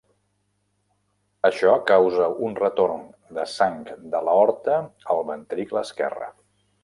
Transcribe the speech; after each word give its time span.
Això 1.49 1.73
causa 1.91 2.29
un 2.47 2.55
retorn 2.61 3.05
de 3.39 3.45
sang 3.57 3.77
de 4.15 4.23
l'aorta 4.29 4.81
al 5.15 5.23
ventricle 5.31 5.85
esquerre. 5.89 6.33